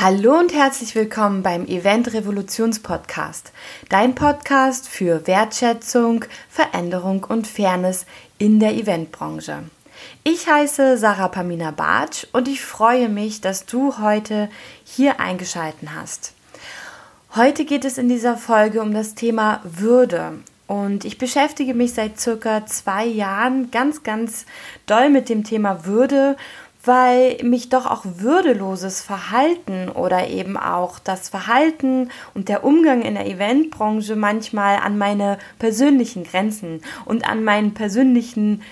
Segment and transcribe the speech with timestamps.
[0.00, 3.50] Hallo und herzlich willkommen beim Event Revolutions Podcast,
[3.88, 8.06] dein Podcast für Wertschätzung, Veränderung und Fairness
[8.38, 9.64] in der Eventbranche.
[10.22, 14.48] Ich heiße Sarah Pamina Bartsch und ich freue mich, dass du heute
[14.84, 16.32] hier eingeschalten hast.
[17.34, 20.34] Heute geht es in dieser Folge um das Thema Würde.
[20.68, 24.44] Und ich beschäftige mich seit circa zwei Jahren ganz, ganz
[24.86, 26.36] doll mit dem Thema Würde
[26.84, 33.14] weil mich doch auch würdeloses Verhalten oder eben auch das Verhalten und der Umgang in
[33.14, 38.62] der Eventbranche manchmal an meine persönlichen Grenzen und an meinen persönlichen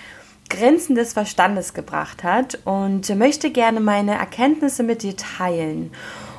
[0.49, 5.91] Grenzen des Verstandes gebracht hat und möchte gerne meine Erkenntnisse mit dir teilen.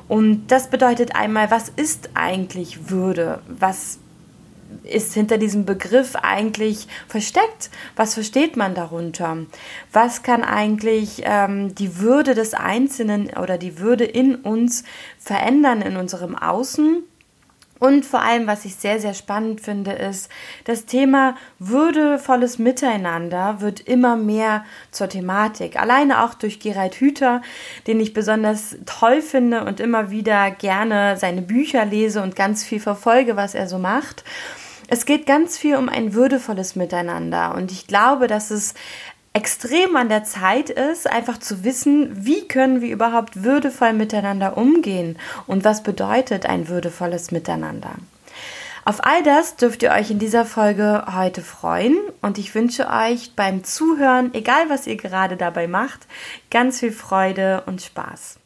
[0.09, 3.43] Und das bedeutet einmal, was ist eigentlich Würde?
[3.47, 3.99] Was
[4.89, 7.71] ist hinter diesem Begriff eigentlich versteckt?
[7.97, 9.39] Was versteht man darunter?
[9.93, 14.85] Was kann eigentlich ähm, die Würde des Einzelnen oder die Würde in uns
[15.19, 17.05] verändern in unserem Außen?
[17.79, 20.31] Und vor allem, was ich sehr, sehr spannend finde, ist,
[20.65, 25.81] das Thema würdevolles Miteinander wird immer mehr zur Thematik.
[25.81, 27.41] Alleine auch durch Gerald Hüther,
[27.87, 32.81] den ich besonders toll finde und immer wieder gerne seine Bücher lese und ganz viel
[32.81, 34.25] verfolge, was er so macht.
[34.91, 38.73] Es geht ganz viel um ein würdevolles Miteinander und ich glaube, dass es
[39.35, 45.19] extrem an der Zeit ist, einfach zu wissen, wie können wir überhaupt würdevoll miteinander umgehen
[45.47, 47.97] und was bedeutet ein würdevolles Miteinander.
[48.87, 53.33] Auf all das dürft ihr euch in dieser Folge heute freuen und ich wünsche euch
[53.37, 56.07] beim Zuhören, egal was ihr gerade dabei macht,
[56.51, 58.38] ganz viel Freude und Spaß.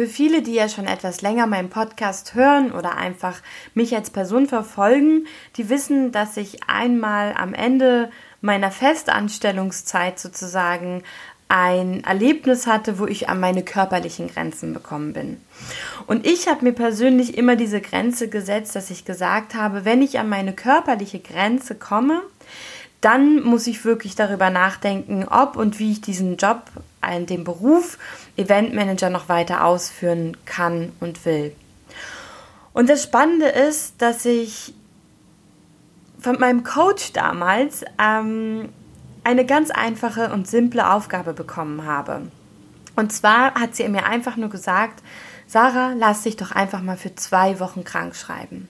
[0.00, 3.42] Für viele, die ja schon etwas länger meinen Podcast hören oder einfach
[3.74, 5.26] mich als Person verfolgen,
[5.58, 8.10] die wissen, dass ich einmal am Ende
[8.40, 11.02] meiner Festanstellungszeit sozusagen
[11.48, 15.38] ein Erlebnis hatte, wo ich an meine körperlichen Grenzen bekommen bin.
[16.06, 20.18] Und ich habe mir persönlich immer diese Grenze gesetzt, dass ich gesagt habe, wenn ich
[20.18, 22.22] an meine körperliche Grenze komme,
[23.02, 26.62] dann muss ich wirklich darüber nachdenken, ob und wie ich diesen Job,
[27.02, 27.98] den Beruf
[28.36, 31.54] Eventmanager noch weiter ausführen kann und will.
[32.72, 34.74] Und das Spannende ist, dass ich
[36.20, 38.68] von meinem Coach damals ähm,
[39.24, 42.22] eine ganz einfache und simple Aufgabe bekommen habe.
[42.96, 45.02] Und zwar hat sie mir einfach nur gesagt,
[45.46, 48.68] Sarah, lass dich doch einfach mal für zwei Wochen krank schreiben.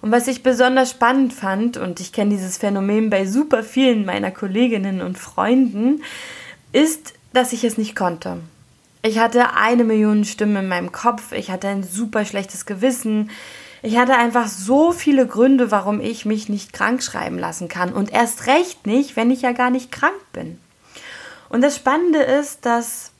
[0.00, 4.30] Und was ich besonders spannend fand, und ich kenne dieses Phänomen bei super vielen meiner
[4.30, 6.02] Kolleginnen und Freunden,
[6.72, 8.38] ist, dass ich es nicht konnte.
[9.02, 13.30] Ich hatte eine Million Stimmen in meinem Kopf, ich hatte ein super schlechtes Gewissen.
[13.80, 17.92] Ich hatte einfach so viele Gründe, warum ich mich nicht krank schreiben lassen kann.
[17.92, 20.58] Und erst recht nicht, wenn ich ja gar nicht krank bin.
[21.48, 23.12] Und das Spannende ist, dass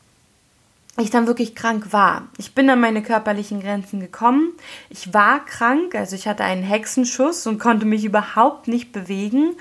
[1.01, 2.27] ich dann wirklich krank war.
[2.39, 4.53] Ich bin an meine körperlichen Grenzen gekommen.
[4.91, 9.55] Ich war krank, also ich hatte einen Hexenschuss und konnte mich überhaupt nicht bewegen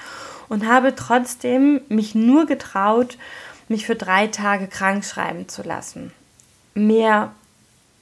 [0.50, 3.18] und habe trotzdem mich nur getraut,
[3.70, 6.12] mich für drei Tage krank schreiben zu lassen.
[6.74, 7.34] Mehr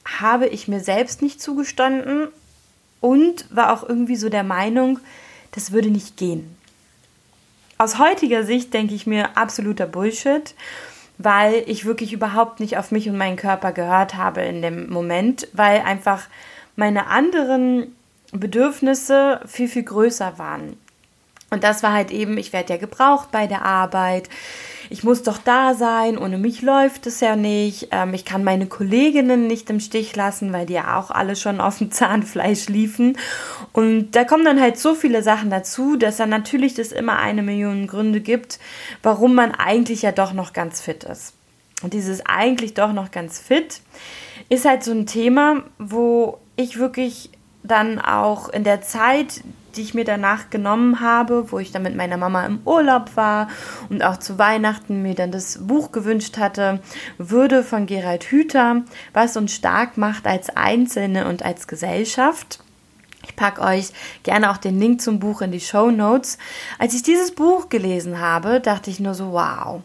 [0.04, 2.28] habe ich mir selbst nicht zugestanden
[3.00, 5.00] und war auch irgendwie so der Meinung,
[5.52, 6.56] das würde nicht gehen.
[7.78, 10.54] Aus heutiger Sicht denke ich mir absoluter Bullshit,
[11.18, 15.48] weil ich wirklich überhaupt nicht auf mich und meinen Körper gehört habe in dem Moment,
[15.52, 16.24] weil einfach
[16.74, 17.94] meine anderen
[18.32, 20.76] Bedürfnisse viel, viel größer waren.
[21.50, 24.28] Und das war halt eben, ich werde ja gebraucht bei der Arbeit,
[24.90, 27.88] ich muss doch da sein, ohne mich läuft es ja nicht.
[27.90, 31.60] Ähm, ich kann meine Kolleginnen nicht im Stich lassen, weil die ja auch alle schon
[31.60, 33.18] auf dem Zahnfleisch liefen.
[33.72, 37.42] Und da kommen dann halt so viele Sachen dazu, dass dann natürlich das immer eine
[37.42, 38.58] Million Gründe gibt,
[39.02, 41.34] warum man eigentlich ja doch noch ganz fit ist.
[41.82, 43.80] Und dieses eigentlich doch noch ganz fit
[44.48, 47.30] ist halt so ein Thema, wo ich wirklich
[47.62, 49.42] dann auch in der Zeit,
[49.76, 53.48] die ich mir danach genommen habe, wo ich dann mit meiner Mama im Urlaub war
[53.88, 56.80] und auch zu Weihnachten mir dann das Buch gewünscht hatte,
[57.18, 58.82] Würde von Gerald Hüther,
[59.12, 62.60] was uns stark macht als Einzelne und als Gesellschaft.
[63.24, 63.90] Ich packe euch
[64.22, 66.38] gerne auch den Link zum Buch in die Show Notes.
[66.78, 69.82] Als ich dieses Buch gelesen habe, dachte ich nur so, wow.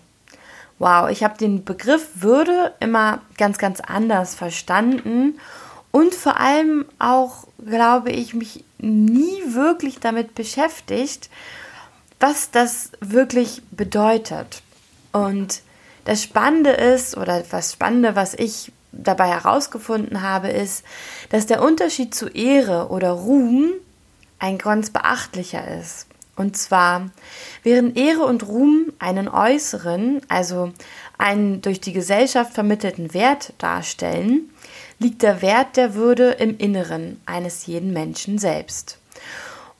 [0.80, 5.36] Wow, ich habe den Begriff Würde immer ganz, ganz anders verstanden
[5.92, 11.30] und vor allem auch, glaube ich, mich nie wirklich damit beschäftigt,
[12.20, 14.62] was das wirklich bedeutet.
[15.12, 15.62] Und
[16.06, 20.84] das Spannende ist, oder das Spannende, was ich dabei herausgefunden habe, ist,
[21.30, 23.72] dass der Unterschied zu Ehre oder Ruhm
[24.40, 26.08] ein ganz beachtlicher ist.
[26.36, 27.12] Und zwar,
[27.64, 30.72] während Ehre und Ruhm einen äußeren, also
[31.18, 34.50] einen durch die Gesellschaft vermittelten Wert darstellen,
[35.02, 39.00] liegt der Wert der Würde im Inneren eines jeden Menschen selbst.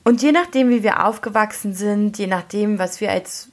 [0.02, 3.48] Und je nachdem, wie wir aufgewachsen sind, je nachdem, was wir als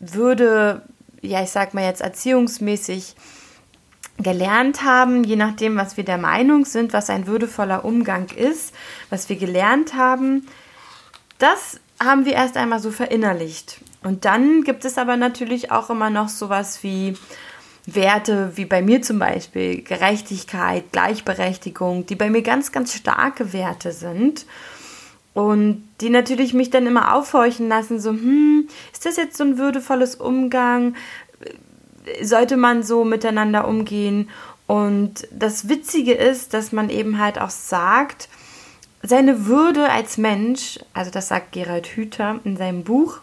[0.00, 0.82] Würde,
[1.22, 3.14] ja, ich sag mal jetzt erziehungsmäßig
[4.18, 8.74] gelernt haben, je nachdem, was wir der Meinung sind, was ein würdevoller Umgang ist,
[9.08, 10.46] was wir gelernt haben,
[11.38, 13.80] das haben wir erst einmal so verinnerlicht.
[14.02, 17.16] Und dann gibt es aber natürlich auch immer noch sowas wie
[17.86, 23.92] Werte, wie bei mir zum Beispiel Gerechtigkeit, Gleichberechtigung, die bei mir ganz, ganz starke Werte
[23.92, 24.46] sind.
[25.34, 29.58] Und die natürlich mich dann immer aufhorchen lassen, so, hm, ist das jetzt so ein
[29.58, 30.94] würdevolles Umgang?
[32.22, 34.30] Sollte man so miteinander umgehen?
[34.66, 38.28] Und das Witzige ist, dass man eben halt auch sagt,
[39.02, 43.18] seine Würde als Mensch, also das sagt Gerald Hüther in seinem Buch,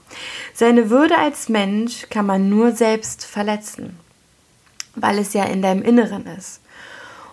[0.53, 3.97] seine Würde als Mensch kann man nur selbst verletzen,
[4.95, 6.61] weil es ja in deinem Inneren ist.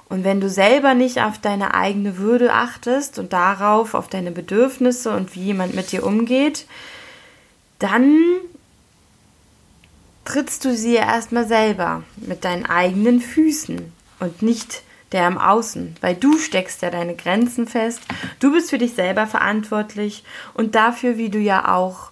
[0.09, 5.15] Und wenn du selber nicht auf deine eigene Würde achtest und darauf, auf deine Bedürfnisse
[5.15, 6.67] und wie jemand mit dir umgeht,
[7.79, 8.19] dann
[10.25, 14.83] trittst du sie ja erstmal selber mit deinen eigenen Füßen und nicht
[15.13, 18.03] der im Außen, weil du steckst ja deine Grenzen fest,
[18.41, 22.11] du bist für dich selber verantwortlich und dafür, wie du ja auch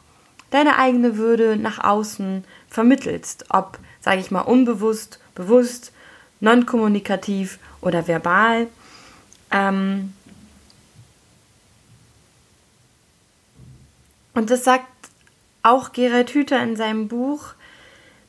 [0.51, 5.93] deine eigene Würde nach außen vermittelst, ob, sage ich mal, unbewusst, bewusst,
[6.41, 8.67] non-kommunikativ oder verbal.
[9.53, 10.12] Ähm
[14.35, 14.88] und das sagt
[15.62, 17.55] auch Gerald Hüther in seinem Buch,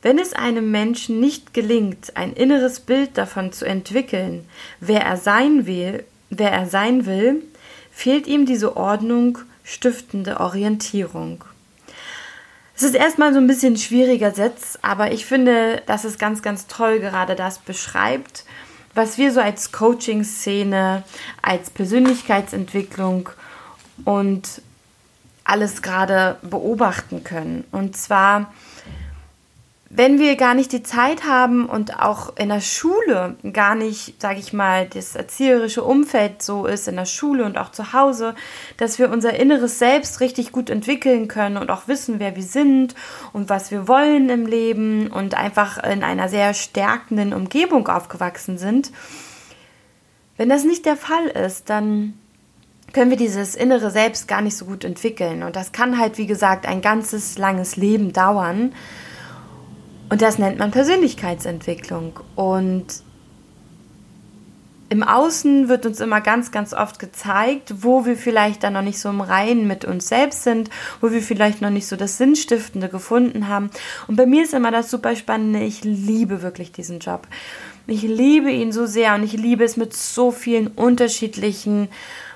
[0.01, 4.48] wenn es einem Menschen nicht gelingt, ein inneres Bild davon zu entwickeln,
[4.80, 7.44] wer er sein will, wer er sein will,
[7.92, 11.44] fehlt ihm diese Ordnung stiftende Orientierung.
[12.77, 16.44] Es ist erstmal so ein bisschen ein schwieriger Satz, aber ich finde, dass es ganz,
[16.44, 18.45] ganz toll gerade das beschreibt,
[18.94, 21.03] was wir so als Coaching-Szene,
[21.41, 23.29] als Persönlichkeitsentwicklung
[24.06, 24.62] und
[25.44, 27.63] alles gerade beobachten können.
[27.71, 28.53] Und zwar
[29.89, 34.39] wenn wir gar nicht die Zeit haben und auch in der Schule gar nicht, sage
[34.39, 38.36] ich mal, das erzieherische Umfeld so ist, in der Schule und auch zu Hause,
[38.75, 42.95] dass wir unser inneres Selbst richtig gut entwickeln können und auch wissen, wer wir sind
[43.31, 48.92] und was wir wollen im Leben und einfach in einer sehr stärkenden Umgebung aufgewachsen sind.
[50.36, 52.13] Wenn das nicht der Fall ist, dann
[52.92, 55.44] können wir dieses innere Selbst gar nicht so gut entwickeln.
[55.44, 58.74] Und das kann halt, wie gesagt, ein ganzes langes Leben dauern.
[60.09, 62.19] Und das nennt man Persönlichkeitsentwicklung.
[62.36, 62.86] Und
[64.89, 69.00] im Außen wird uns immer ganz, ganz oft gezeigt, wo wir vielleicht dann noch nicht
[69.00, 70.69] so im Reinen mit uns selbst sind,
[71.01, 73.69] wo wir vielleicht noch nicht so das Sinnstiftende gefunden haben.
[74.07, 77.27] Und bei mir ist immer das super Spannende, ich liebe wirklich diesen Job.
[77.86, 81.89] Ich liebe ihn so sehr und ich liebe es mit so vielen unterschiedlichen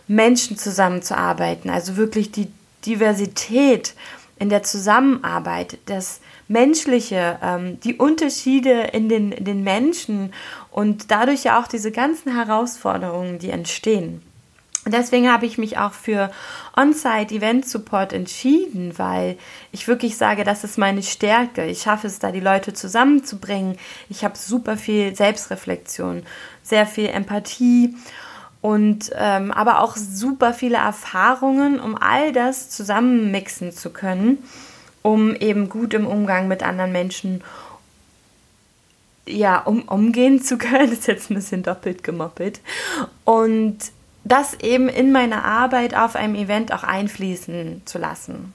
[0.07, 1.69] Menschen zusammenzuarbeiten.
[1.69, 2.47] Also wirklich die
[2.85, 3.93] Diversität
[4.41, 10.33] in der Zusammenarbeit, das Menschliche, ähm, die Unterschiede in den, in den Menschen
[10.71, 14.23] und dadurch ja auch diese ganzen Herausforderungen, die entstehen.
[14.83, 16.31] Und deswegen habe ich mich auch für
[16.75, 19.37] On-Site Event Support entschieden, weil
[19.71, 21.67] ich wirklich sage, das ist meine Stärke.
[21.67, 23.77] Ich schaffe es da, die Leute zusammenzubringen.
[24.09, 26.23] Ich habe super viel Selbstreflexion,
[26.63, 27.95] sehr viel Empathie
[28.61, 34.39] und ähm, aber auch super viele Erfahrungen, um all das zusammenmixen zu können
[35.01, 37.43] um eben gut im Umgang mit anderen Menschen
[39.27, 40.91] ja, um, umgehen zu können.
[40.93, 42.59] Ist jetzt ein bisschen doppelt gemoppelt.
[43.23, 43.77] Und
[44.23, 48.53] das eben in meine Arbeit auf einem Event auch einfließen zu lassen.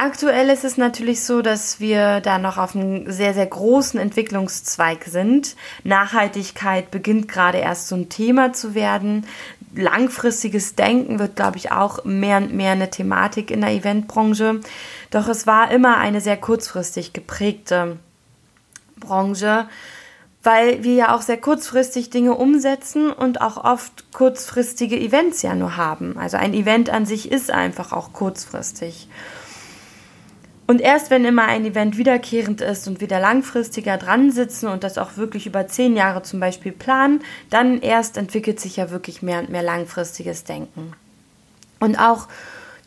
[0.00, 5.04] Aktuell ist es natürlich so, dass wir da noch auf einem sehr, sehr großen Entwicklungszweig
[5.04, 5.56] sind.
[5.82, 9.26] Nachhaltigkeit beginnt gerade erst so ein Thema zu werden
[9.74, 14.60] langfristiges Denken wird, glaube ich, auch mehr und mehr eine Thematik in der Eventbranche.
[15.10, 17.98] Doch es war immer eine sehr kurzfristig geprägte
[18.98, 19.68] Branche,
[20.42, 25.76] weil wir ja auch sehr kurzfristig Dinge umsetzen und auch oft kurzfristige Events ja nur
[25.76, 26.16] haben.
[26.18, 29.08] Also ein Event an sich ist einfach auch kurzfristig.
[30.68, 34.98] Und erst wenn immer ein Event wiederkehrend ist und wieder langfristiger dran sitzen und das
[34.98, 39.38] auch wirklich über zehn Jahre zum Beispiel planen, dann erst entwickelt sich ja wirklich mehr
[39.38, 40.92] und mehr langfristiges Denken.
[41.80, 42.28] Und auch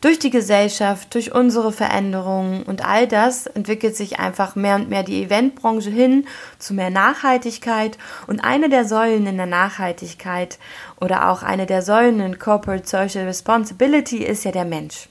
[0.00, 5.02] durch die Gesellschaft, durch unsere Veränderungen und all das entwickelt sich einfach mehr und mehr
[5.02, 6.28] die Eventbranche hin
[6.60, 7.98] zu mehr Nachhaltigkeit
[8.28, 10.60] und eine der Säulen in der Nachhaltigkeit
[11.00, 15.08] oder auch eine der Säulen in Corporate Social Responsibility ist ja der Mensch.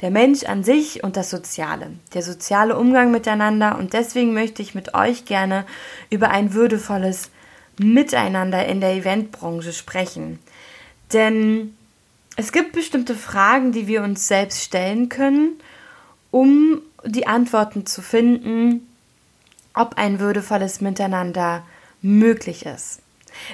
[0.00, 4.74] Der Mensch an sich und das Soziale, der soziale Umgang miteinander und deswegen möchte ich
[4.74, 5.64] mit euch gerne
[6.10, 7.30] über ein würdevolles
[7.78, 10.38] Miteinander in der Eventbranche sprechen.
[11.12, 11.76] Denn
[12.36, 15.60] es gibt bestimmte Fragen, die wir uns selbst stellen können,
[16.30, 18.86] um die Antworten zu finden,
[19.74, 21.64] ob ein würdevolles Miteinander
[22.02, 23.00] möglich ist.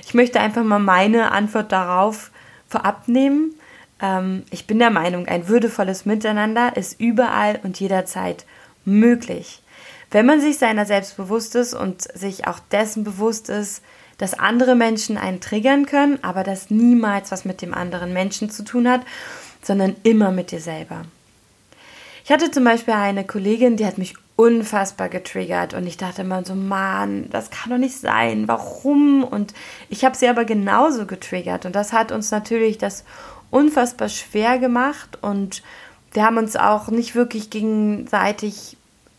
[0.04, 2.30] Ich möchte einfach mal meine Antwort darauf
[2.68, 3.54] vorab nehmen.
[4.00, 8.44] Ähm, ich bin der Meinung, ein würdevolles Miteinander ist überall und jederzeit
[8.84, 9.62] möglich.
[10.10, 13.82] Wenn man sich seiner selbst bewusst ist und sich auch dessen bewusst ist,
[14.18, 18.64] dass andere Menschen einen triggern können, aber das niemals was mit dem anderen Menschen zu
[18.64, 19.02] tun hat,
[19.62, 21.02] sondern immer mit dir selber.
[22.24, 26.44] Ich hatte zum Beispiel eine Kollegin, die hat mich unfassbar getriggert und ich dachte immer
[26.44, 29.24] so, Mann, das kann doch nicht sein, warum?
[29.24, 29.54] Und
[29.88, 33.04] ich habe sie aber genauso getriggert und das hat uns natürlich das
[33.50, 35.62] unfassbar schwer gemacht und
[36.12, 38.76] wir haben uns auch nicht wirklich gegenseitig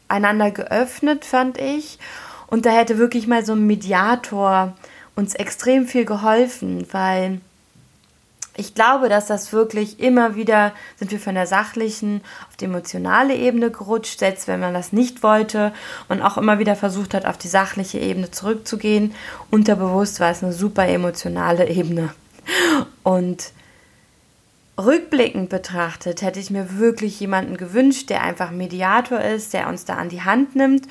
[0.07, 1.99] einander geöffnet, fand ich.
[2.47, 4.73] Und da hätte wirklich mal so ein Mediator
[5.15, 7.41] uns extrem viel geholfen, weil
[8.59, 13.35] ich glaube, dass das wirklich immer wieder sind wir von der sachlichen auf die emotionale
[13.35, 15.73] Ebene gerutscht, selbst wenn man das nicht wollte
[16.09, 19.13] und auch immer wieder versucht hat, auf die sachliche Ebene zurückzugehen.
[19.51, 22.09] Unterbewusst war es eine super emotionale Ebene.
[23.03, 23.51] Und
[24.77, 29.95] rückblickend betrachtet hätte ich mir wirklich jemanden gewünscht, der einfach Mediator ist, der uns da
[29.95, 30.87] an die Hand nimmt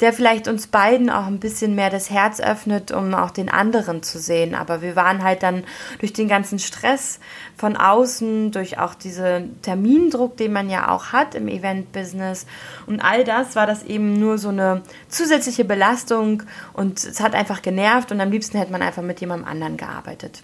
[0.00, 4.02] der vielleicht uns beiden auch ein bisschen mehr das Herz öffnet, um auch den anderen
[4.02, 4.54] zu sehen.
[4.54, 5.64] Aber wir waren halt dann
[5.98, 7.18] durch den ganzen Stress
[7.56, 12.46] von außen, durch auch diesen Termindruck, den man ja auch hat im Event-Business
[12.86, 17.62] und all das war das eben nur so eine zusätzliche Belastung und es hat einfach
[17.62, 20.42] genervt und am liebsten hätte man einfach mit jemandem anderen gearbeitet.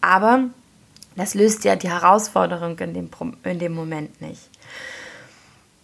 [0.00, 0.44] Aber
[1.16, 3.10] das löst ja die Herausforderung in dem,
[3.44, 4.50] in dem Moment nicht.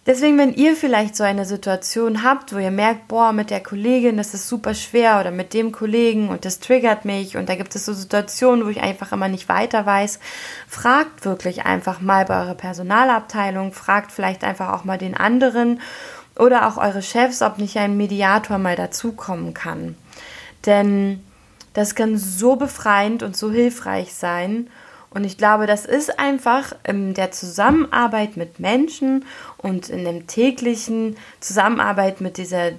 [0.09, 4.17] Deswegen, wenn ihr vielleicht so eine Situation habt, wo ihr merkt, boah, mit der Kollegin,
[4.17, 7.75] das ist super schwer oder mit dem Kollegen und das triggert mich und da gibt
[7.75, 10.19] es so Situationen, wo ich einfach immer nicht weiter weiß,
[10.67, 15.79] fragt wirklich einfach mal bei eurer Personalabteilung, fragt vielleicht einfach auch mal den anderen
[16.35, 19.95] oder auch eure Chefs, ob nicht ein Mediator mal dazukommen kann.
[20.65, 21.23] Denn
[21.73, 24.71] das kann so befreiend und so hilfreich sein
[25.11, 29.25] und ich glaube, das ist einfach in der Zusammenarbeit mit Menschen
[29.57, 32.73] und in dem täglichen Zusammenarbeit mit dieser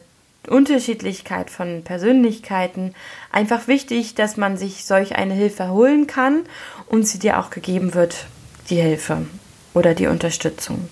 [0.48, 2.94] Unterschiedlichkeit von Persönlichkeiten
[3.30, 6.44] einfach wichtig, dass man sich solch eine Hilfe holen kann
[6.86, 8.26] und sie dir auch gegeben wird,
[8.70, 9.26] die Hilfe
[9.74, 10.88] oder die Unterstützung.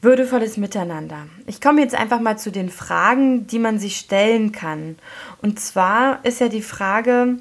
[0.00, 1.26] Würdevolles Miteinander.
[1.46, 4.96] Ich komme jetzt einfach mal zu den Fragen, die man sich stellen kann.
[5.42, 7.38] Und zwar ist ja die Frage,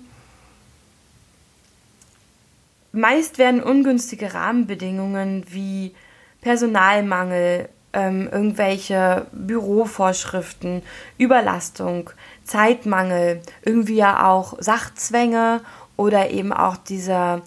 [2.92, 5.94] Meist werden ungünstige Rahmenbedingungen wie
[6.42, 10.84] Personalmangel, ähm, irgendwelche Bürovorschriften,
[11.18, 12.10] Überlastung,
[12.44, 15.62] Zeitmangel, irgendwie ja auch Sachzwänge
[15.96, 17.42] oder eben auch dieser,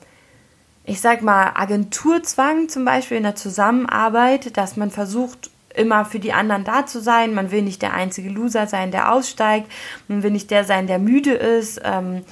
[0.85, 6.32] ich sag mal, Agenturzwang zum Beispiel in der Zusammenarbeit, dass man versucht, immer für die
[6.32, 7.32] anderen da zu sein.
[7.32, 9.70] Man will nicht der einzige Loser sein, der aussteigt.
[10.09, 11.80] Man will nicht der sein, der müde ist.
[11.85, 12.25] Ähm,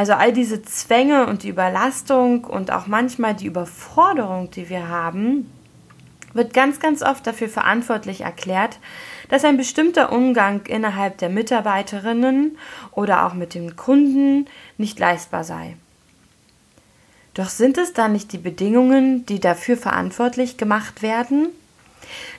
[0.00, 5.52] also all diese Zwänge und die Überlastung und auch manchmal die Überforderung, die wir haben,
[6.32, 8.78] wird ganz, ganz oft dafür verantwortlich erklärt,
[9.28, 12.56] dass ein bestimmter Umgang innerhalb der Mitarbeiterinnen
[12.92, 14.46] oder auch mit den Kunden
[14.78, 15.76] nicht leistbar sei.
[17.34, 21.48] Doch sind es dann nicht die Bedingungen, die dafür verantwortlich gemacht werden?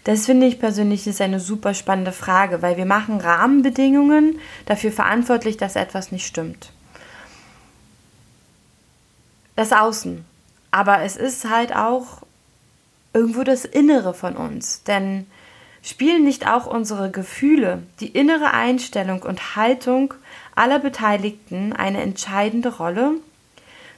[0.03, 5.57] Das finde ich persönlich ist eine super spannende Frage, weil wir machen Rahmenbedingungen dafür verantwortlich,
[5.57, 6.71] dass etwas nicht stimmt
[9.61, 10.25] das Außen.
[10.71, 12.23] Aber es ist halt auch
[13.13, 14.83] irgendwo das Innere von uns.
[14.83, 15.27] Denn
[15.83, 20.13] spielen nicht auch unsere Gefühle, die innere Einstellung und Haltung
[20.55, 23.11] aller Beteiligten eine entscheidende Rolle?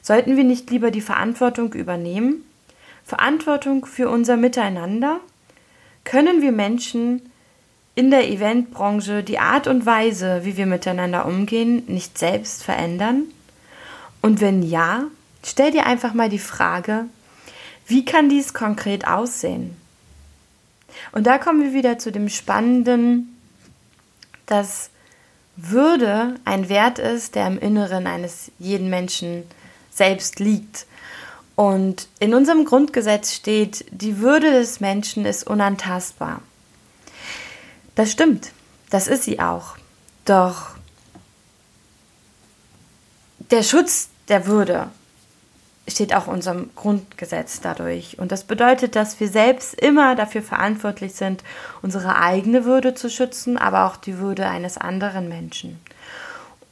[0.01, 2.43] Sollten wir nicht lieber die Verantwortung übernehmen?
[3.05, 5.21] Verantwortung für unser Miteinander?
[6.03, 7.21] Können wir Menschen
[7.95, 13.23] in der Eventbranche die Art und Weise, wie wir miteinander umgehen, nicht selbst verändern?
[14.21, 15.05] Und wenn ja,
[15.45, 17.05] Stell dir einfach mal die Frage,
[17.85, 19.75] wie kann dies konkret aussehen?
[21.11, 23.37] Und da kommen wir wieder zu dem Spannenden,
[24.45, 24.89] dass
[25.55, 29.43] Würde ein Wert ist, der im Inneren eines jeden Menschen
[29.91, 30.85] selbst liegt.
[31.55, 36.41] Und in unserem Grundgesetz steht, die Würde des Menschen ist unantastbar.
[37.95, 38.51] Das stimmt,
[38.89, 39.77] das ist sie auch.
[40.25, 40.69] Doch
[43.51, 44.89] der Schutz der Würde
[45.87, 48.17] steht auch unserem Grundgesetz dadurch.
[48.17, 51.43] Und das bedeutet, dass wir selbst immer dafür verantwortlich sind,
[51.81, 55.79] unsere eigene Würde zu schützen, aber auch die Würde eines anderen Menschen.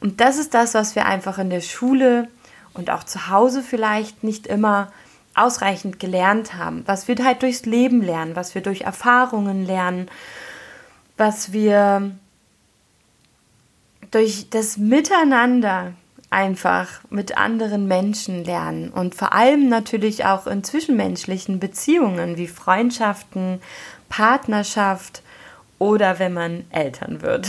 [0.00, 2.28] Und das ist das, was wir einfach in der Schule
[2.74, 4.90] und auch zu Hause vielleicht nicht immer
[5.34, 10.10] ausreichend gelernt haben, was wir halt durchs Leben lernen, was wir durch Erfahrungen lernen,
[11.16, 12.10] was wir
[14.10, 15.92] durch das Miteinander
[16.32, 23.60] einfach mit anderen Menschen lernen und vor allem natürlich auch in zwischenmenschlichen Beziehungen wie Freundschaften,
[24.08, 25.22] Partnerschaft
[25.78, 27.48] oder wenn man Eltern wird.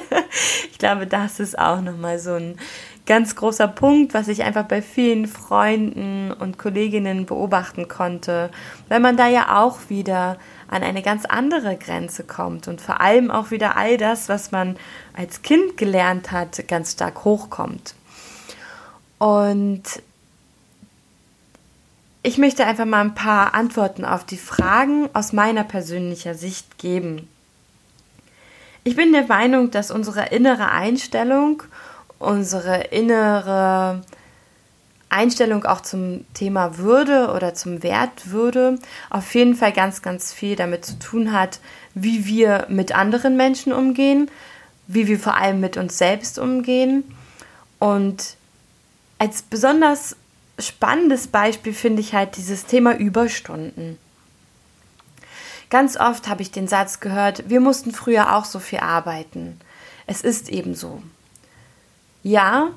[0.70, 2.58] ich glaube, das ist auch nochmal so ein
[3.06, 8.50] ganz großer Punkt, was ich einfach bei vielen Freunden und Kolleginnen beobachten konnte,
[8.88, 13.30] weil man da ja auch wieder an eine ganz andere Grenze kommt und vor allem
[13.30, 14.76] auch wieder all das, was man
[15.14, 17.94] als Kind gelernt hat, ganz stark hochkommt.
[19.18, 19.82] Und
[22.22, 27.28] ich möchte einfach mal ein paar Antworten auf die Fragen aus meiner persönlichen Sicht geben.
[28.82, 31.62] Ich bin der Meinung, dass unsere innere Einstellung,
[32.18, 34.02] unsere innere
[35.16, 40.56] Einstellung auch zum Thema Würde oder zum Wert Würde auf jeden Fall ganz, ganz viel
[40.56, 41.58] damit zu tun hat,
[41.94, 44.30] wie wir mit anderen Menschen umgehen,
[44.86, 47.02] wie wir vor allem mit uns selbst umgehen.
[47.78, 48.36] Und
[49.18, 50.16] als besonders
[50.58, 53.98] spannendes Beispiel finde ich halt dieses Thema Überstunden.
[55.70, 59.58] Ganz oft habe ich den Satz gehört, wir mussten früher auch so viel arbeiten.
[60.06, 61.02] Es ist eben so.
[62.22, 62.70] Ja,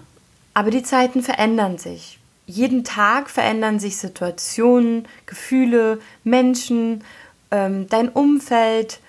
[0.54, 2.19] aber die Zeiten verändern sich
[2.50, 7.04] jeden Tag verändern sich Situationen, Gefühle, Menschen,
[7.52, 9.00] ähm, dein Umfeld.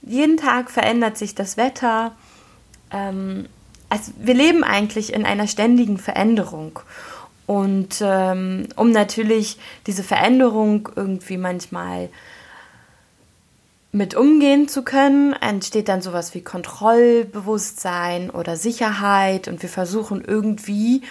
[0.00, 2.12] Jeden Tag verändert sich das Wetter.
[2.90, 3.46] Ähm,
[3.90, 6.80] also wir leben eigentlich in einer ständigen Veränderung.
[7.46, 12.08] Und ähm, um natürlich diese Veränderung irgendwie manchmal
[13.92, 21.02] mit umgehen zu können, entsteht dann sowas wie Kontrollbewusstsein oder Sicherheit und wir versuchen irgendwie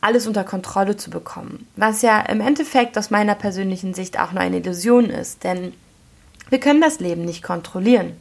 [0.00, 1.66] alles unter Kontrolle zu bekommen.
[1.76, 5.74] Was ja im Endeffekt aus meiner persönlichen Sicht auch nur eine Illusion ist, denn
[6.48, 8.12] wir können das Leben nicht kontrollieren.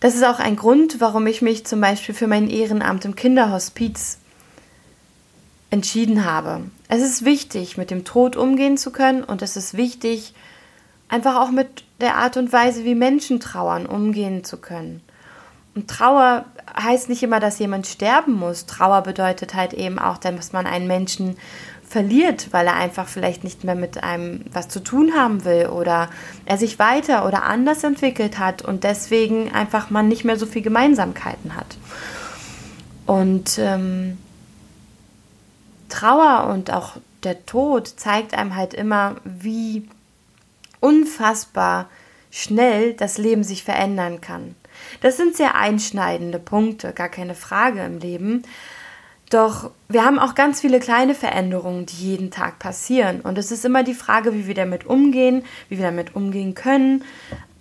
[0.00, 4.18] Das ist auch ein Grund, warum ich mich zum Beispiel für mein Ehrenamt im Kinderhospiz
[5.70, 6.62] entschieden habe.
[6.88, 10.34] Es ist wichtig, mit dem Tod umgehen zu können und es ist wichtig,
[11.08, 15.00] einfach auch mit der Art und Weise, wie Menschen trauern, umgehen zu können.
[15.74, 16.44] Und Trauer
[16.76, 18.66] heißt nicht immer, dass jemand sterben muss.
[18.66, 21.36] Trauer bedeutet halt eben auch, dass man einen Menschen
[21.86, 26.08] verliert, weil er einfach vielleicht nicht mehr mit einem was zu tun haben will oder
[26.44, 30.62] er sich weiter oder anders entwickelt hat und deswegen einfach man nicht mehr so viel
[30.62, 31.76] Gemeinsamkeiten hat.
[33.06, 34.18] Und ähm,
[35.88, 39.88] Trauer und auch der Tod zeigt einem halt immer, wie
[40.80, 41.88] unfassbar
[42.30, 44.56] schnell das Leben sich verändern kann.
[45.00, 48.42] Das sind sehr einschneidende Punkte, gar keine Frage im Leben.
[49.30, 53.20] Doch wir haben auch ganz viele kleine Veränderungen, die jeden Tag passieren.
[53.20, 57.04] Und es ist immer die Frage, wie wir damit umgehen, wie wir damit umgehen können.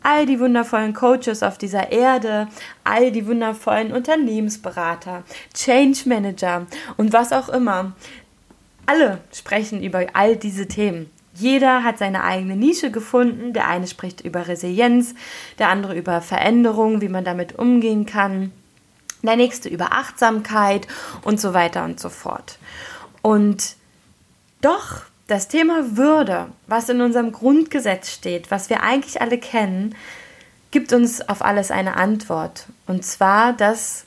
[0.03, 2.49] All die wundervollen Coaches auf dieser Erde,
[2.83, 7.93] all die wundervollen Unternehmensberater, Change Manager und was auch immer.
[8.85, 11.09] Alle sprechen über all diese Themen.
[11.35, 13.53] Jeder hat seine eigene Nische gefunden.
[13.53, 15.15] Der eine spricht über Resilienz,
[15.59, 18.51] der andere über Veränderung, wie man damit umgehen kann,
[19.23, 20.87] der nächste über Achtsamkeit
[21.23, 22.59] und so weiter und so fort.
[23.21, 23.75] Und
[24.61, 29.95] doch das Thema Würde, was in unserem Grundgesetz steht, was wir eigentlich alle kennen,
[30.71, 32.65] gibt uns auf alles eine Antwort.
[32.87, 34.05] Und zwar, dass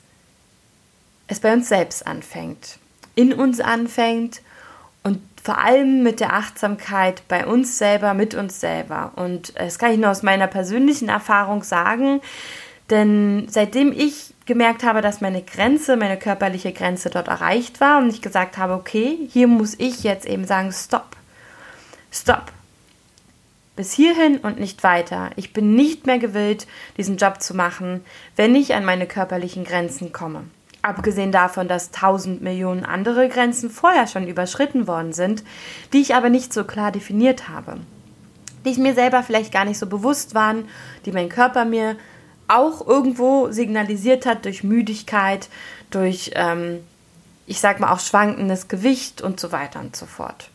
[1.27, 2.77] es bei uns selbst anfängt,
[3.15, 4.41] in uns anfängt
[5.03, 9.13] und vor allem mit der Achtsamkeit bei uns selber, mit uns selber.
[9.15, 12.19] Und das kann ich nur aus meiner persönlichen Erfahrung sagen,
[12.89, 18.09] denn seitdem ich gemerkt habe, dass meine Grenze, meine körperliche Grenze dort erreicht war und
[18.09, 21.15] ich gesagt habe, okay, hier muss ich jetzt eben sagen, stopp,
[22.11, 22.51] stopp.
[23.77, 25.29] Bis hierhin und nicht weiter.
[25.37, 28.03] Ich bin nicht mehr gewillt, diesen Job zu machen,
[28.35, 30.43] wenn ich an meine körperlichen Grenzen komme.
[30.81, 35.43] Abgesehen davon, dass tausend Millionen andere Grenzen vorher schon überschritten worden sind,
[35.91, 37.77] die ich aber nicht so klar definiert habe.
[38.63, 40.67] Die ich mir selber vielleicht gar nicht so bewusst waren,
[41.05, 41.95] die mein Körper mir
[42.47, 45.49] auch irgendwo signalisiert hat durch Müdigkeit,
[45.89, 46.79] durch ähm,
[47.45, 50.49] ich sag mal auch schwankendes Gewicht und so weiter und so fort.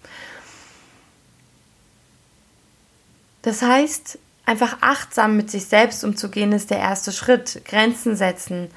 [3.42, 7.62] Das heißt, einfach achtsam mit sich selbst umzugehen, ist der erste Schritt.
[7.64, 8.70] Grenzen setzen,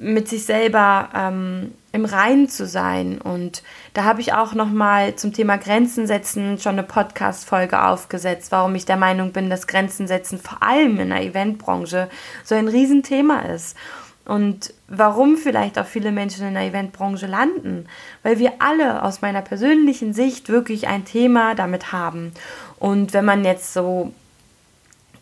[0.00, 3.20] mit sich selber ähm, im Reinen zu sein.
[3.20, 8.50] Und da habe ich auch noch mal zum Thema Grenzen setzen schon eine Podcast-Folge aufgesetzt,
[8.50, 12.08] warum ich der Meinung bin, dass Grenzen setzen vor allem in der Eventbranche
[12.44, 13.76] so ein Riesenthema ist.
[14.24, 17.86] Und warum vielleicht auch viele Menschen in der Eventbranche landen,
[18.22, 22.32] weil wir alle aus meiner persönlichen Sicht wirklich ein Thema damit haben.
[22.78, 24.12] Und wenn man jetzt so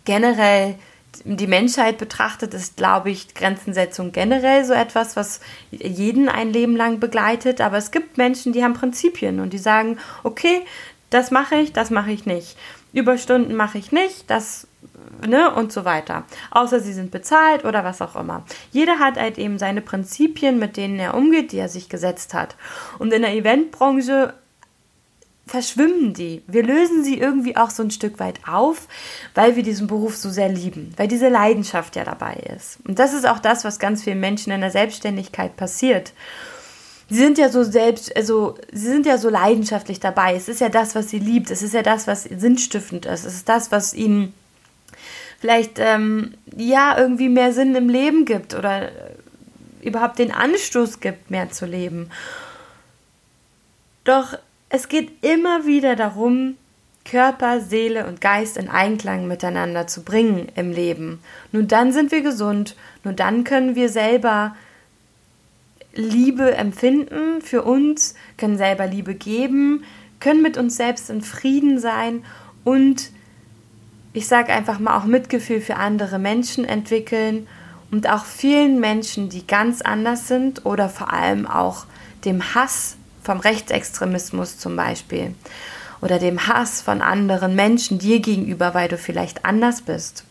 [0.05, 0.75] generell
[1.25, 7.01] die Menschheit betrachtet, ist, glaube ich, Grenzensetzung generell so etwas, was jeden ein Leben lang
[7.01, 7.61] begleitet.
[7.61, 10.63] Aber es gibt Menschen, die haben Prinzipien und die sagen, okay,
[11.11, 12.57] das mache ich, das mache ich nicht.
[12.93, 14.67] Überstunden mache ich nicht, das,
[15.27, 16.25] ne, und so weiter.
[16.51, 18.45] Außer sie sind bezahlt oder was auch immer.
[18.73, 22.57] Jeder hat halt eben seine Prinzipien, mit denen er umgeht, die er sich gesetzt hat.
[22.99, 24.35] Und in der Eventbranche
[25.49, 26.43] verschwimmen die.
[26.47, 28.89] Wir lösen sie irgendwie auch so ein Stück weit auf,
[29.35, 32.79] weil wir diesen Beruf so sehr lieben, weil diese Leidenschaft ja dabei ist.
[32.87, 36.13] Und das ist auch das, was ganz vielen Menschen in der Selbstständigkeit passiert.
[37.11, 40.35] Sie sind ja so selbst, also sie sind ja so leidenschaftlich dabei.
[40.35, 41.51] Es ist ja das, was sie liebt.
[41.51, 43.25] Es ist ja das, was sinnstiftend ist.
[43.25, 44.35] Es ist das, was ihnen
[45.41, 48.91] vielleicht ähm, ja irgendwie mehr Sinn im Leben gibt oder
[49.81, 52.11] überhaupt den Anstoß gibt, mehr zu leben.
[54.05, 54.39] Doch
[54.71, 56.57] es geht immer wieder darum,
[57.05, 61.21] Körper, Seele und Geist in Einklang miteinander zu bringen im Leben.
[61.53, 64.55] Nur dann sind wir gesund, nur dann können wir selber
[65.95, 69.85] Liebe empfinden für uns, können selber Liebe geben,
[70.21, 72.25] können mit uns selbst in Frieden sein
[72.63, 73.11] und
[74.13, 77.47] ich sage einfach mal auch Mitgefühl für andere Menschen entwickeln
[77.91, 81.87] und auch vielen Menschen, die ganz anders sind oder vor allem auch
[82.25, 82.98] dem Hass
[83.29, 85.35] vom Rechtsextremismus zum Beispiel
[86.01, 90.25] oder dem Hass von anderen Menschen dir gegenüber, weil du vielleicht anders bist.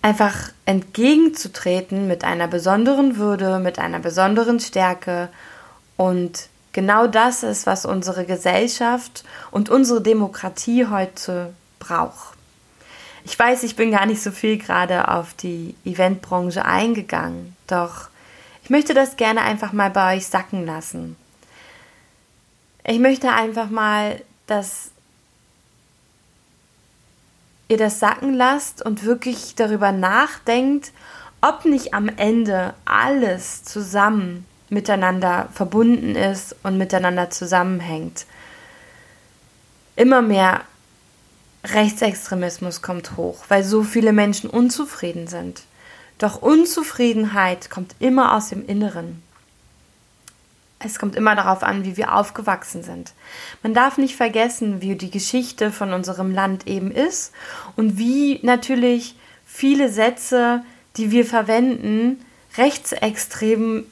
[0.00, 5.28] Einfach entgegenzutreten mit einer besonderen Würde, mit einer besonderen Stärke
[5.98, 12.38] und genau das ist, was unsere Gesellschaft und unsere Demokratie heute braucht.
[13.26, 18.08] Ich weiß, ich bin gar nicht so viel gerade auf die Eventbranche eingegangen, doch
[18.64, 21.16] ich möchte das gerne einfach mal bei euch sacken lassen.
[22.82, 24.90] Ich möchte einfach mal, dass
[27.68, 30.92] ihr das sacken lasst und wirklich darüber nachdenkt,
[31.42, 38.24] ob nicht am Ende alles zusammen miteinander verbunden ist und miteinander zusammenhängt.
[39.94, 40.62] Immer mehr
[41.64, 45.62] Rechtsextremismus kommt hoch, weil so viele Menschen unzufrieden sind.
[46.24, 49.22] Doch Unzufriedenheit kommt immer aus dem Inneren.
[50.78, 53.12] Es kommt immer darauf an, wie wir aufgewachsen sind.
[53.62, 57.34] Man darf nicht vergessen, wie die Geschichte von unserem Land eben ist
[57.76, 60.64] und wie natürlich viele Sätze,
[60.96, 62.24] die wir verwenden,
[62.56, 63.84] rechtsextrem,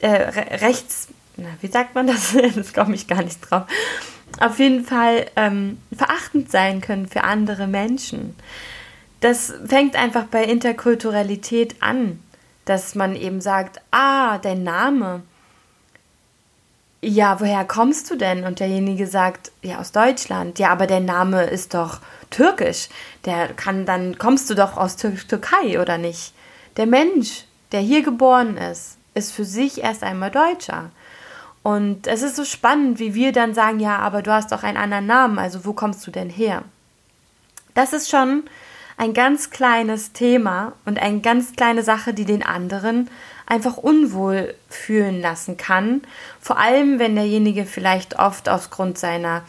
[0.00, 1.06] äh, rechts,
[1.36, 2.36] na, wie sagt man das?
[2.56, 3.62] das komme ich gar nicht drauf.
[4.40, 8.34] Auf jeden Fall ähm, verachtend sein können für andere Menschen
[9.20, 12.20] das fängt einfach bei Interkulturalität an,
[12.64, 15.22] dass man eben sagt, ah, dein Name.
[17.02, 18.44] Ja, woher kommst du denn?
[18.44, 20.58] Und derjenige sagt, ja, aus Deutschland.
[20.58, 22.88] Ja, aber der Name ist doch türkisch.
[23.24, 26.32] Der kann dann, kommst du doch aus Tür Türkei oder nicht?
[26.76, 30.90] Der Mensch, der hier geboren ist, ist für sich erst einmal Deutscher.
[31.62, 34.78] Und es ist so spannend, wie wir dann sagen, ja, aber du hast doch einen
[34.78, 36.62] anderen Namen, also wo kommst du denn her?
[37.74, 38.44] Das ist schon
[39.00, 43.08] ein ganz kleines Thema und eine ganz kleine Sache, die den anderen
[43.46, 46.02] einfach unwohl fühlen lassen kann.
[46.38, 49.42] Vor allem, wenn derjenige vielleicht oft aufgrund seiner,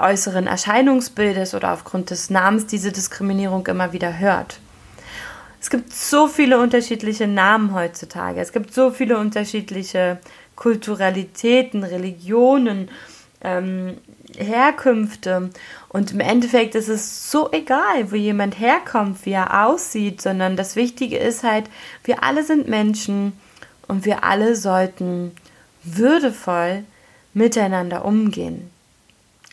[0.00, 4.60] äußeren Erscheinungsbildes oder aufgrund des Namens diese Diskriminierung immer wieder hört.
[5.60, 8.40] Es gibt so viele unterschiedliche Namen heutzutage.
[8.40, 10.18] Es gibt so viele unterschiedliche
[10.56, 12.88] Kulturalitäten, Religionen,
[13.42, 13.98] ähm,
[14.38, 15.50] Herkünfte.
[15.88, 20.76] Und im Endeffekt ist es so egal, wo jemand herkommt, wie er aussieht, sondern das
[20.76, 21.66] Wichtige ist halt,
[22.04, 23.32] wir alle sind Menschen
[23.86, 25.32] und wir alle sollten
[25.82, 26.84] würdevoll
[27.32, 28.70] miteinander umgehen.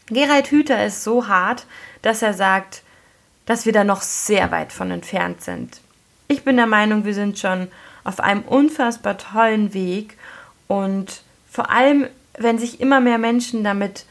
[0.08, 1.66] Gerald Hüther ist so hart,
[2.02, 2.84] dass er sagt,
[3.46, 5.82] dass wir da noch sehr weit von entfernt sind.
[6.28, 7.68] Ich bin der Meinung, wir sind schon
[8.04, 10.18] auf einem unfassbar tollen Weg
[10.68, 14.06] und vor allem, wenn sich immer mehr Menschen damit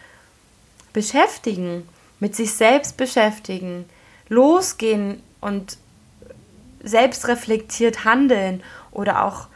[0.92, 3.85] beschäftigen, mit sich selbst beschäftigen,
[4.29, 5.79] losgehen und
[6.83, 9.48] selbstreflektiert handeln oder auch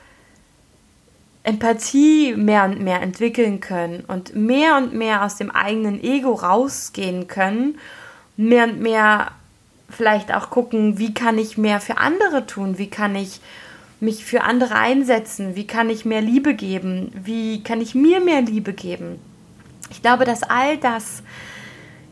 [1.42, 7.28] Empathie mehr und mehr entwickeln können und mehr und mehr aus dem eigenen Ego rausgehen
[7.28, 7.78] können,
[8.36, 9.32] mehr und mehr
[9.90, 13.40] vielleicht auch gucken, wie kann ich mehr für andere tun, wie kann ich
[14.00, 18.40] mich für andere einsetzen, wie kann ich mehr Liebe geben, wie kann ich mir mehr
[18.40, 19.20] Liebe geben.
[19.90, 21.22] Ich glaube, dass all das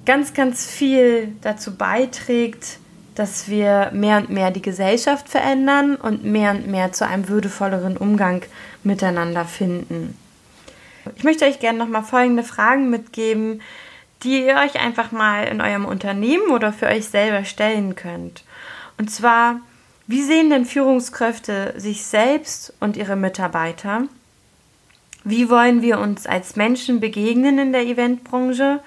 [0.04, 2.78] ganz, ganz viel dazu beiträgt,
[3.14, 7.96] dass wir mehr und mehr die Gesellschaft verändern und mehr und mehr zu einem würdevolleren
[7.96, 8.42] Umgang
[8.84, 10.16] miteinander finden.
[11.16, 13.60] Ich möchte euch gerne nochmal folgende Fragen mitgeben,
[14.22, 18.44] die ihr euch einfach mal in eurem Unternehmen oder für euch selber stellen könnt.
[18.98, 19.60] Und zwar,
[20.06, 24.04] wie sehen denn Führungskräfte sich selbst und ihre Mitarbeiter?
[25.24, 28.80] Wie wollen wir uns als Menschen begegnen in der Eventbranche?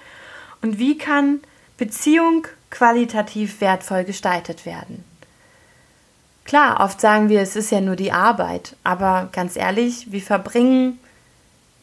[0.62, 1.39] Und wie kann
[1.78, 5.04] Beziehung qualitativ wertvoll gestaltet werden?
[6.43, 11.00] Klar, oft sagen wir, es ist ja nur die Arbeit, aber ganz ehrlich, wir verbringen,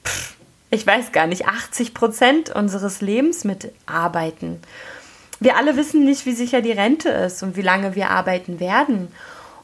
[0.05, 0.37] pff,
[0.71, 4.61] ich weiß gar nicht, 80 Prozent unseres Lebens mit Arbeiten.
[5.41, 9.09] Wir alle wissen nicht, wie sicher die Rente ist und wie lange wir arbeiten werden.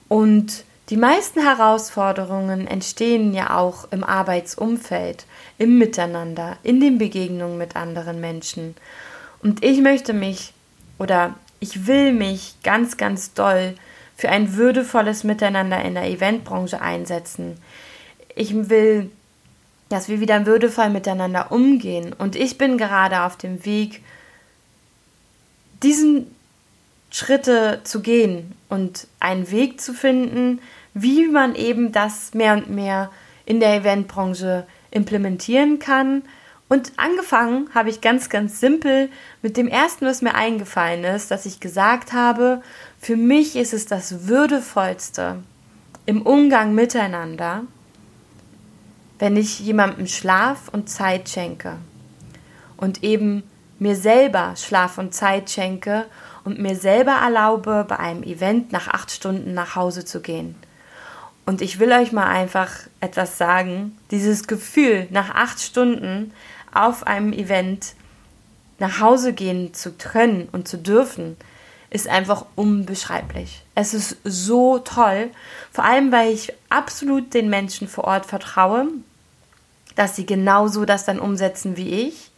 [0.09, 5.27] Und die meisten Herausforderungen entstehen ja auch im Arbeitsumfeld,
[5.59, 8.75] im Miteinander, in den Begegnungen mit anderen Menschen.
[9.43, 10.55] Und ich möchte mich
[10.99, 13.75] oder ich will mich ganz, ganz doll
[14.17, 17.59] für ein würdevolles Miteinander in der Eventbranche einsetzen.
[18.35, 19.11] Ich will,
[19.91, 22.15] dass wir wieder würdevoll miteinander umgehen.
[22.17, 24.03] Und ich bin gerade auf dem Weg,
[25.83, 26.35] diesen
[27.11, 30.61] Schritte zu gehen und einen Weg zu finden,
[31.03, 33.11] wie man eben das mehr und mehr
[33.45, 36.23] in der Eventbranche implementieren kann.
[36.69, 39.09] Und angefangen habe ich ganz, ganz simpel
[39.41, 42.63] mit dem ersten, was mir eingefallen ist, dass ich gesagt habe,
[43.01, 45.43] für mich ist es das Würdevollste
[46.05, 47.63] im Umgang miteinander,
[49.19, 51.77] wenn ich jemandem Schlaf und Zeit schenke
[52.77, 53.43] und eben
[53.79, 56.05] mir selber Schlaf und Zeit schenke
[56.45, 60.55] und mir selber erlaube, bei einem Event nach acht Stunden nach Hause zu gehen.
[61.49, 63.97] Und ich will euch mal einfach etwas sagen.
[64.11, 66.35] Dieses Gefühl, nach acht Stunden
[66.75, 67.95] auf einem Event
[68.79, 71.39] nach Hause gehen zu können und zu dürfen,
[71.89, 73.65] ist einfach unbeschreiblich.
[73.75, 75.31] Es ist so toll,
[75.73, 78.89] vor allem weil ich absolut den Menschen vor Ort vertraue,
[79.97, 82.31] dass sie genauso das dann umsetzen wie ich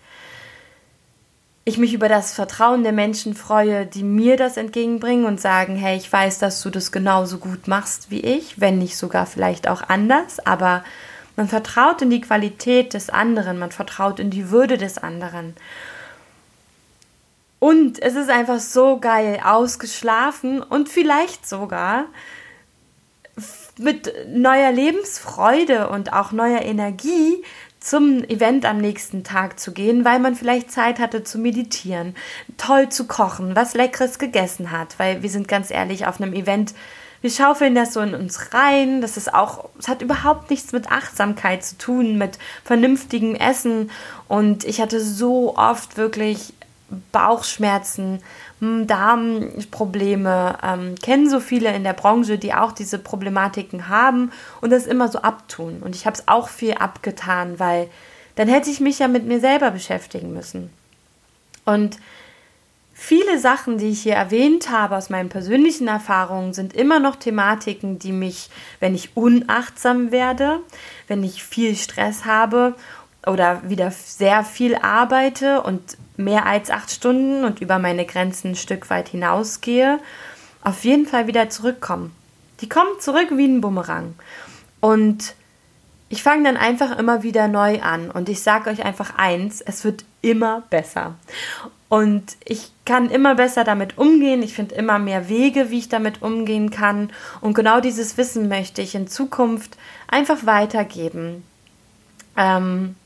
[1.71, 5.97] ich mich über das Vertrauen der Menschen freue, die mir das entgegenbringen und sagen, hey,
[5.97, 9.83] ich weiß, dass du das genauso gut machst wie ich, wenn nicht sogar vielleicht auch
[9.89, 10.85] anders, aber
[11.37, 15.55] man vertraut in die Qualität des anderen, man vertraut in die Würde des anderen.
[17.61, 22.07] Und es ist einfach so geil ausgeschlafen und vielleicht sogar
[23.79, 27.43] mit neuer Lebensfreude und auch neuer Energie
[27.81, 32.15] zum Event am nächsten Tag zu gehen, weil man vielleicht Zeit hatte zu meditieren,
[32.59, 36.75] toll zu kochen, was Leckeres gegessen hat, weil wir sind ganz ehrlich auf einem Event,
[37.23, 40.91] wir schaufeln das so in uns rein, das ist auch, es hat überhaupt nichts mit
[40.91, 43.91] Achtsamkeit zu tun, mit vernünftigem Essen.
[44.27, 46.55] Und ich hatte so oft wirklich
[47.13, 48.23] Bauchschmerzen, hm,
[48.61, 54.87] Darmprobleme, ähm, kennen so viele in der Branche, die auch diese Problematiken haben und das
[54.87, 55.83] immer so abtun.
[55.83, 57.89] Und ich habe es auch viel abgetan, weil
[58.35, 60.71] dann hätte ich mich ja mit mir selber beschäftigen müssen.
[61.65, 61.97] Und
[62.93, 67.99] viele Sachen, die ich hier erwähnt habe aus meinen persönlichen Erfahrungen, sind immer noch Thematiken,
[67.99, 70.61] die mich, wenn ich unachtsam werde,
[71.09, 72.75] wenn ich viel Stress habe
[73.27, 78.57] oder wieder sehr viel arbeite und mehr als acht Stunden und über meine Grenzen ein
[78.57, 79.99] Stück weit hinausgehe,
[80.63, 82.15] auf jeden Fall wieder zurückkommen.
[82.61, 84.15] Die kommen zurück wie ein Bumerang.
[84.81, 85.35] Und
[86.09, 88.11] ich fange dann einfach immer wieder neu an.
[88.11, 91.15] Und ich sage euch einfach eins, es wird immer besser.
[91.89, 94.43] Und ich kann immer besser damit umgehen.
[94.43, 97.11] Ich finde immer mehr Wege, wie ich damit umgehen kann.
[97.41, 99.77] Und genau dieses Wissen möchte ich in Zukunft
[100.09, 101.45] einfach weitergeben.
[102.37, 102.97] Ähm,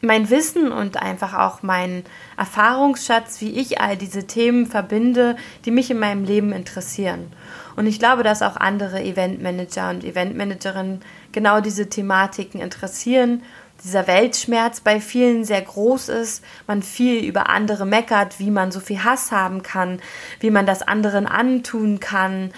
[0.00, 2.04] mein Wissen und einfach auch mein
[2.36, 7.32] Erfahrungsschatz, wie ich all diese Themen verbinde, die mich in meinem Leben interessieren.
[7.76, 11.00] Und ich glaube, dass auch andere Eventmanager und Eventmanagerinnen
[11.32, 13.42] genau diese Thematiken interessieren.
[13.84, 18.80] Dieser Weltschmerz bei vielen sehr groß ist, man viel über andere meckert, wie man so
[18.80, 20.00] viel Hass haben kann,
[20.40, 22.52] wie man das anderen antun kann,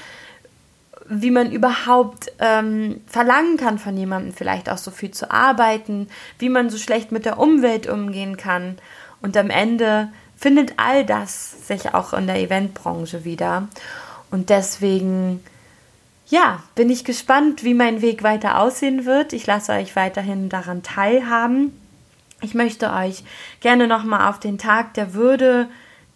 [1.10, 6.48] wie man überhaupt ähm, verlangen kann von jemandem, vielleicht auch so viel zu arbeiten, wie
[6.48, 8.78] man so schlecht mit der Umwelt umgehen kann.
[9.20, 13.66] Und am Ende findet all das sich auch in der Eventbranche wieder.
[14.30, 15.44] Und deswegen,
[16.28, 19.32] ja, bin ich gespannt, wie mein Weg weiter aussehen wird.
[19.32, 21.76] Ich lasse euch weiterhin daran teilhaben.
[22.40, 23.24] Ich möchte euch
[23.58, 25.68] gerne nochmal auf den Tag der Würde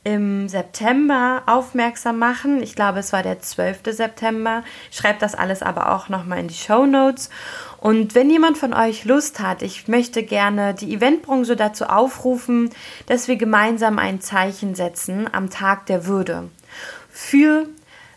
[0.05, 2.63] im September aufmerksam machen.
[2.63, 3.81] Ich glaube, es war der 12.
[3.87, 4.63] September.
[4.91, 7.31] Schreibt das alles aber auch nochmal in die Show Notes.
[7.79, 12.71] Und wenn jemand von euch Lust hat, ich möchte gerne die Eventbranche dazu aufrufen,
[13.07, 16.51] dass wir gemeinsam ein Zeichen setzen am Tag der Würde.
[17.11, 17.67] Für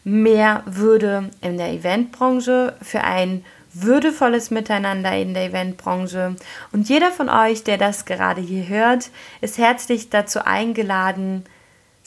[0.04, 6.36] mehr Würde in der Eventbranche, für ein würdevolles Miteinander in der Eventbranche.
[6.72, 9.10] Und jeder von euch, der das gerade hier hört,
[9.42, 11.44] ist herzlich dazu eingeladen,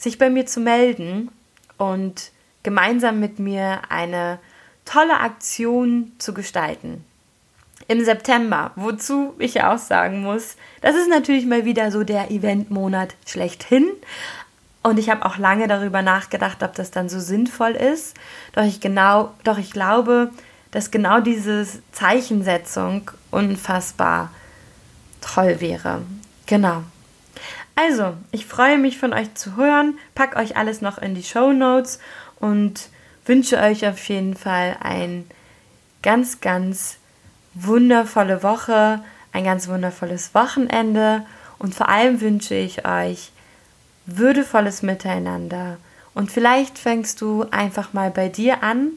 [0.01, 1.29] sich bei mir zu melden
[1.77, 2.31] und
[2.63, 4.39] gemeinsam mit mir eine
[4.83, 7.05] tolle Aktion zu gestalten.
[7.87, 12.31] Im September, wozu ich ja auch sagen muss, das ist natürlich mal wieder so der
[12.31, 13.89] Eventmonat schlechthin.
[14.83, 18.15] Und ich habe auch lange darüber nachgedacht, ob das dann so sinnvoll ist.
[18.53, 20.31] Doch ich genau, doch ich glaube,
[20.71, 24.31] dass genau diese Zeichensetzung unfassbar
[25.21, 26.01] toll wäre.
[26.47, 26.83] Genau.
[27.75, 31.53] Also, ich freue mich von euch zu hören, pack euch alles noch in die Show
[31.53, 31.99] Notes
[32.39, 32.89] und
[33.25, 35.25] wünsche euch auf jeden Fall ein
[36.03, 36.97] ganz, ganz
[37.53, 41.25] wundervolle Woche, ein ganz wundervolles Wochenende
[41.59, 43.31] und vor allem wünsche ich euch
[44.05, 45.77] würdevolles Miteinander.
[46.13, 48.91] Und vielleicht fängst du einfach mal bei dir an,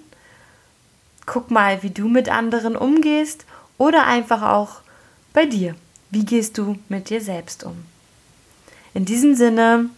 [1.27, 3.45] guck mal, wie du mit anderen umgehst
[3.79, 4.81] oder einfach auch
[5.33, 5.75] bei dir.
[6.11, 7.85] Wie gehst du mit dir selbst um?
[8.95, 9.91] In diesem Sinne,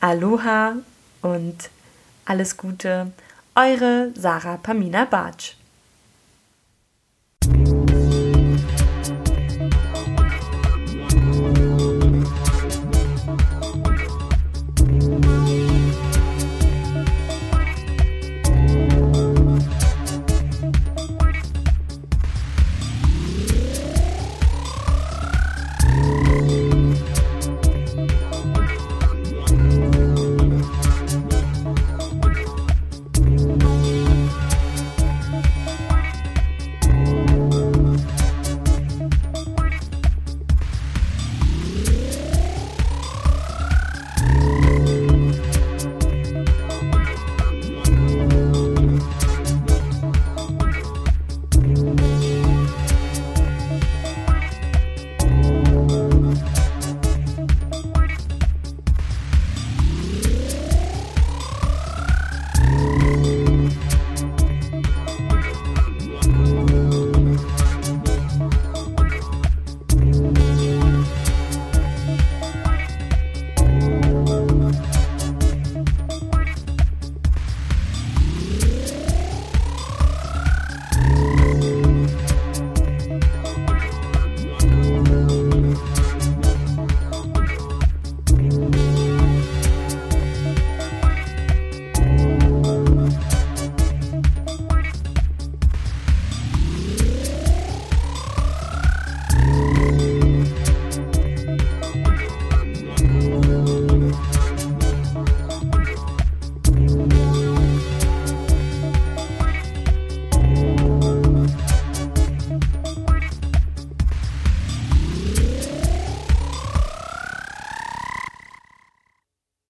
[0.00, 0.74] Aloha
[1.22, 1.70] und
[2.24, 3.12] alles Gute,
[3.54, 5.54] eure Sarah Pamina Bartsch.